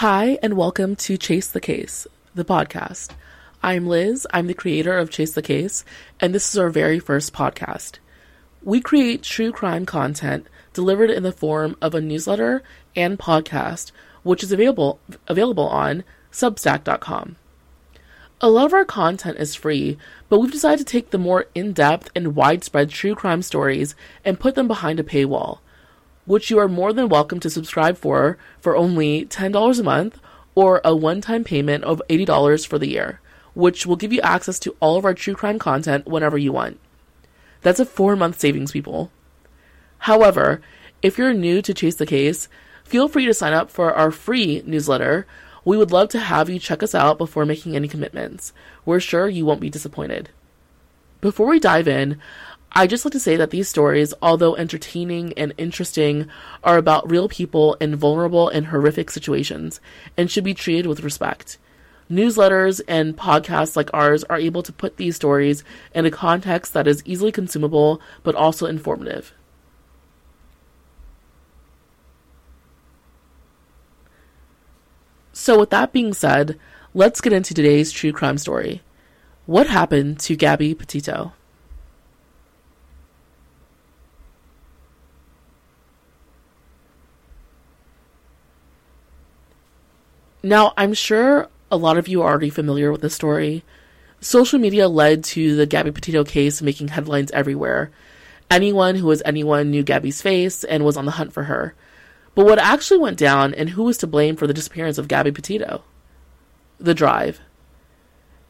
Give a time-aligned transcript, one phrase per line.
[0.00, 3.10] Hi, and welcome to Chase the Case, the podcast.
[3.62, 5.84] I'm Liz, I'm the creator of Chase the Case,
[6.18, 7.98] and this is our very first podcast.
[8.62, 12.62] We create true crime content delivered in the form of a newsletter
[12.96, 13.92] and podcast,
[14.22, 17.36] which is available available on substack.com.
[18.40, 19.98] A lot of our content is free,
[20.30, 23.94] but we've decided to take the more in-depth and widespread true crime stories
[24.24, 25.58] and put them behind a paywall
[26.30, 30.20] which you are more than welcome to subscribe for for only $10 a month
[30.54, 33.20] or a one time payment of $80 for the year,
[33.54, 36.78] which will give you access to all of our true crime content whenever you want.
[37.62, 39.10] That's a four month savings, people.
[39.98, 40.62] However,
[41.02, 42.48] if you're new to Chase the Case,
[42.84, 45.26] feel free to sign up for our free newsletter.
[45.64, 48.52] We would love to have you check us out before making any commitments.
[48.84, 50.28] We're sure you won't be disappointed.
[51.20, 52.20] Before we dive in,
[52.72, 56.28] I just like to say that these stories, although entertaining and interesting,
[56.62, 59.80] are about real people in vulnerable and horrific situations
[60.16, 61.58] and should be treated with respect.
[62.08, 66.86] Newsletters and podcasts like ours are able to put these stories in a context that
[66.86, 69.32] is easily consumable but also informative.
[75.32, 76.58] So, with that being said,
[76.94, 78.82] let's get into today's true crime story.
[79.46, 81.32] What happened to Gabby Petito?
[90.42, 93.62] Now, I'm sure a lot of you are already familiar with this story.
[94.20, 97.90] Social media led to the Gabby Petito case making headlines everywhere.
[98.50, 101.74] Anyone who was anyone knew Gabby's face and was on the hunt for her.
[102.34, 105.30] But what actually went down and who was to blame for the disappearance of Gabby
[105.30, 105.84] Petito?
[106.78, 107.40] The drive.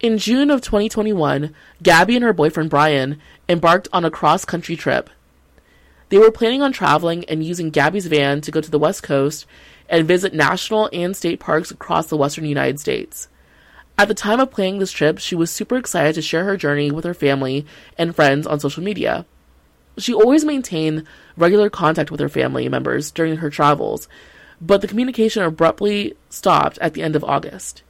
[0.00, 5.08] In June of 2021, Gabby and her boyfriend Brian embarked on a cross country trip.
[6.08, 9.44] They were planning on traveling and using Gabby's van to go to the West Coast
[9.88, 13.28] and visit national and state parks across the western United States.
[13.98, 16.90] At the time of planning this trip, she was super excited to share her journey
[16.90, 19.26] with her family and friends on social media.
[19.98, 21.04] She always maintained
[21.36, 24.06] regular contact with her family members during her travels,
[24.60, 27.82] but the communication abruptly stopped at the end of August.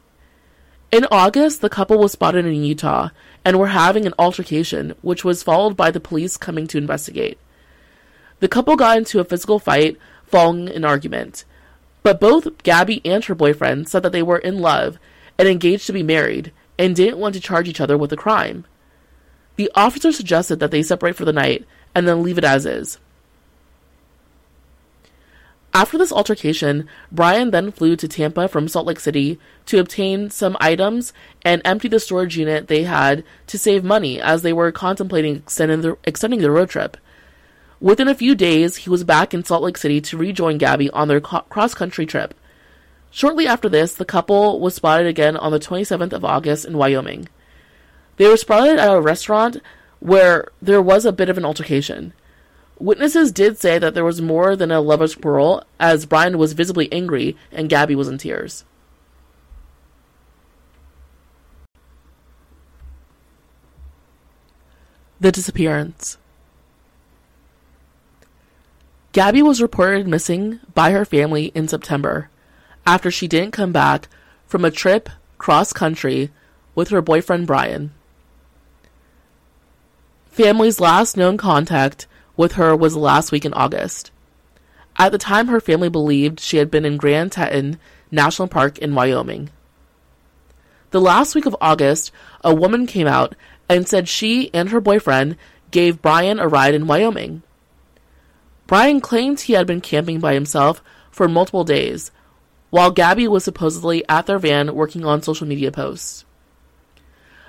[0.91, 3.09] In August, the couple was spotted in Utah
[3.43, 7.37] and were having an altercation, which was followed by the police coming to investigate.
[8.39, 11.43] The couple got into a physical fight following an argument,
[12.03, 14.99] but both Gabby and her boyfriend said that they were in love
[15.37, 18.65] and engaged to be married and didn't want to charge each other with a crime.
[19.55, 21.65] The officer suggested that they separate for the night
[21.95, 22.99] and then leave it as is.
[25.73, 30.57] After this altercation, Brian then flew to Tampa from Salt Lake City to obtain some
[30.59, 35.35] items and empty the storage unit they had to save money as they were contemplating
[35.35, 36.97] extending the, road trip.
[37.79, 41.07] Within a few days, he was back in Salt Lake City to rejoin Gabby on
[41.07, 42.33] their cross country trip.
[43.11, 47.29] Shortly after this, the couple was spotted again on the 27th of August in Wyoming.
[48.17, 49.57] They were spotted at a restaurant
[49.99, 52.13] where there was a bit of an altercation.
[52.79, 56.91] Witnesses did say that there was more than a lover's quarrel, as Brian was visibly
[56.91, 58.65] angry and Gabby was in tears.
[65.19, 66.17] The disappearance.
[69.17, 72.29] Gabby was reported missing by her family in September
[72.85, 74.07] after she didn't come back
[74.45, 76.29] from a trip cross country
[76.75, 77.95] with her boyfriend Brian.
[80.27, 82.05] Family's last known contact
[82.35, 84.11] with her was last week in August.
[84.97, 87.79] At the time, her family believed she had been in Grand Teton
[88.11, 89.49] National Park in Wyoming.
[90.91, 92.11] The last week of August,
[92.43, 93.33] a woman came out
[93.67, 95.37] and said she and her boyfriend
[95.71, 97.41] gave Brian a ride in Wyoming.
[98.67, 102.11] Brian claimed he had been camping by himself for multiple days,
[102.69, 106.25] while Gabby was supposedly at their van working on social media posts.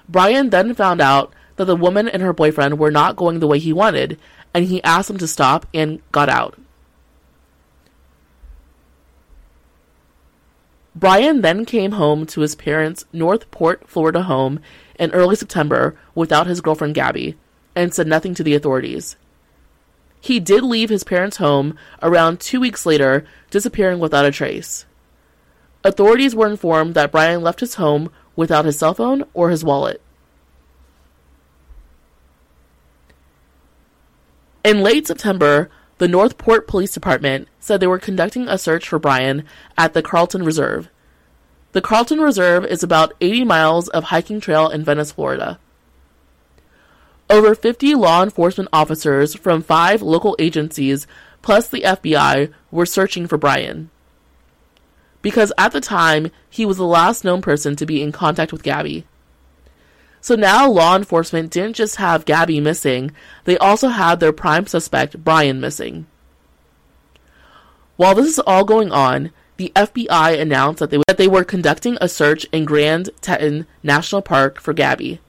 [0.09, 3.59] Brian then found out that the woman and her boyfriend were not going the way
[3.59, 4.19] he wanted,
[4.55, 6.56] and he asked them to stop and got out.
[10.95, 14.61] Brian then came home to his parents' North Port, Florida home
[14.99, 17.37] in early September without his girlfriend Gabby
[17.76, 19.17] and said nothing to the authorities.
[20.20, 24.85] He did leave his parents' home around two weeks later, disappearing without a trace.
[25.85, 30.03] Authorities were informed that Brian left his home without his cell phone or his wallet.
[34.65, 38.99] In late September, the North Port Police Department said they were conducting a search for
[38.99, 39.44] Brian
[39.76, 40.88] at the Carlton Reserve.
[41.73, 45.59] The Carlton Reserve is about 80 miles of hiking trail in Venice, Florida.
[47.31, 51.07] Over 50 law enforcement officers from five local agencies,
[51.43, 53.91] plus the FBI, were searching for Brian.
[55.21, 58.63] because at the time, he was the last known person to be in contact with
[58.63, 59.05] Gabby.
[60.21, 63.11] So now law enforcement didn't just have Gabby missing,
[63.45, 66.07] they also had their prime suspect, Brian, missing.
[67.97, 71.99] While this is all going on, the FBI announced that they, that they were conducting
[72.01, 75.21] a search in Grand Teton National Park for Gabby.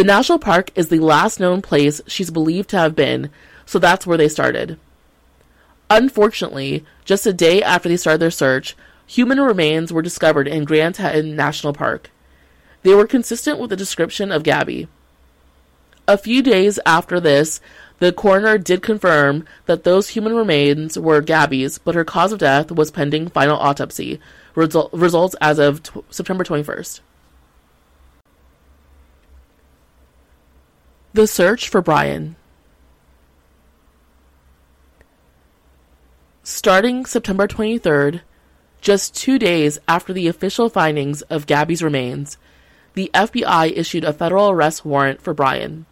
[0.00, 3.28] The national park is the last known place she's believed to have been,
[3.66, 4.78] so that's where they started.
[5.90, 8.74] Unfortunately, just a day after they started their search,
[9.06, 12.10] human remains were discovered in Grand Teton National Park.
[12.82, 14.88] They were consistent with the description of Gabby.
[16.08, 17.60] A few days after this,
[17.98, 22.72] the coroner did confirm that those human remains were Gabby's, but her cause of death
[22.72, 24.18] was pending final autopsy,
[24.54, 27.00] result, results as of t- September 21st.
[31.12, 32.36] The search for Brian.
[36.44, 38.20] Starting September 23rd,
[38.80, 42.38] just two days after the official findings of Gabby's remains,
[42.94, 45.84] the FBI issued a federal arrest warrant for Brian.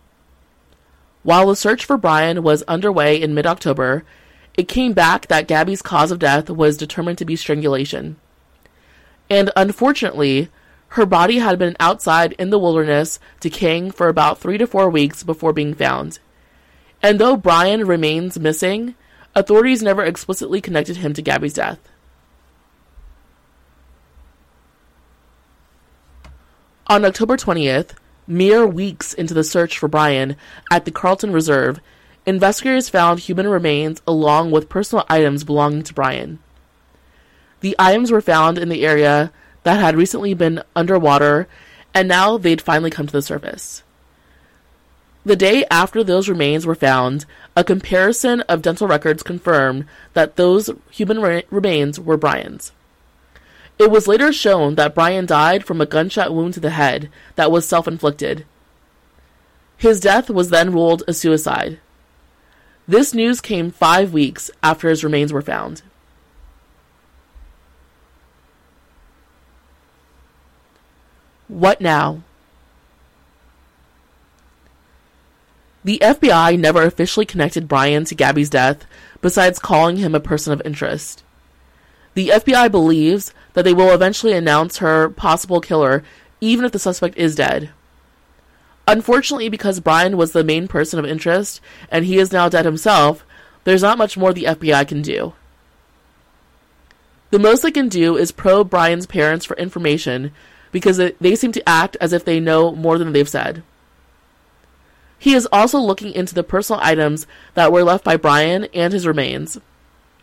[1.24, 4.04] While the search for Brian was underway in mid October,
[4.56, 8.18] it came back that Gabby's cause of death was determined to be strangulation.
[9.28, 10.48] And unfortunately,
[10.88, 15.22] her body had been outside in the wilderness decaying for about three to four weeks
[15.22, 16.18] before being found.
[17.02, 18.94] And though Brian remains missing,
[19.34, 21.78] authorities never explicitly connected him to Gabby's death.
[26.86, 27.90] On October 20th,
[28.26, 30.36] mere weeks into the search for Brian
[30.70, 31.80] at the Carlton Reserve,
[32.24, 36.38] investigators found human remains along with personal items belonging to Brian.
[37.60, 39.32] The items were found in the area
[39.68, 41.46] that had recently been underwater,
[41.92, 43.82] and now they'd finally come to the surface.
[45.26, 49.84] The day after those remains were found, a comparison of dental records confirmed
[50.14, 52.72] that those human re- remains were Brian's.
[53.78, 57.52] It was later shown that Brian died from a gunshot wound to the head that
[57.52, 58.46] was self inflicted.
[59.76, 61.78] His death was then ruled a suicide.
[62.86, 65.82] This news came five weeks after his remains were found.
[71.48, 72.22] What now?
[75.84, 78.84] The FBI never officially connected Brian to Gabby's death,
[79.22, 81.24] besides calling him a person of interest.
[82.14, 86.04] The FBI believes that they will eventually announce her possible killer,
[86.40, 87.70] even if the suspect is dead.
[88.86, 91.60] Unfortunately, because Brian was the main person of interest
[91.90, 93.24] and he is now dead himself,
[93.64, 95.34] there's not much more the FBI can do.
[97.30, 100.32] The most they can do is probe Brian's parents for information
[100.72, 103.62] because they seem to act as if they know more than they've said.
[105.18, 109.06] He is also looking into the personal items that were left by Brian and his
[109.06, 109.58] remains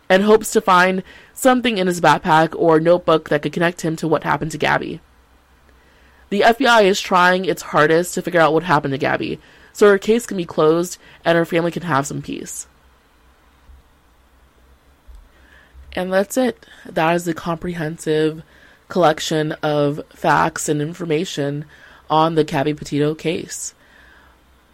[0.08, 1.02] and hopes to find
[1.34, 5.00] something in his backpack or notebook that could connect him to what happened to Gabby.
[6.30, 9.38] The FBI is trying its hardest to figure out what happened to Gabby,
[9.72, 12.66] so her case can be closed and her family can have some peace.
[15.92, 16.66] And that's it.
[16.84, 18.42] That is the comprehensive
[18.88, 21.64] collection of facts and information
[22.08, 23.74] on the Gabby Petito case.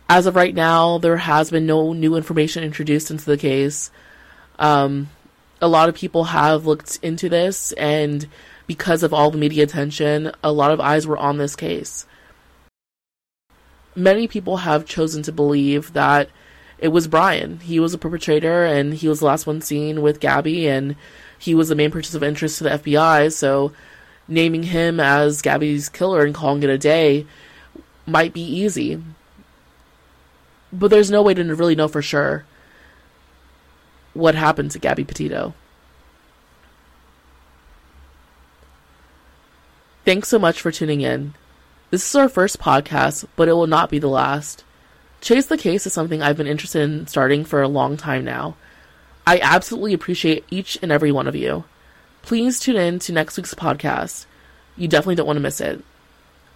[0.08, 3.90] As of right now, there has been no new information introduced into the case.
[4.58, 5.08] Um,
[5.60, 8.26] a lot of people have looked into this, and
[8.66, 12.06] because of all the media attention, a lot of eyes were on this case.
[13.94, 16.28] Many people have chosen to believe that
[16.78, 17.60] it was Brian.
[17.60, 20.96] He was a perpetrator, and he was the last one seen with Gabby, and
[21.38, 23.72] he was the main person of interest to the FBI, so
[24.28, 27.26] naming him as Gabby's killer and calling it a day
[28.06, 29.02] might be easy.
[30.72, 32.44] But there's no way to really know for sure
[34.14, 35.54] what happened to Gabby Petito.
[40.04, 41.34] Thanks so much for tuning in.
[41.90, 44.64] This is our first podcast, but it will not be the last.
[45.20, 48.56] Chase the Case is something I've been interested in starting for a long time now.
[49.26, 51.64] I absolutely appreciate each and every one of you.
[52.22, 54.26] Please tune in to next week's podcast.
[54.76, 55.84] You definitely don't want to miss it.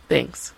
[0.08, 0.52] Thanks.